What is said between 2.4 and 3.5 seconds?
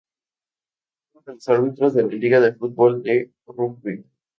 Fútbol del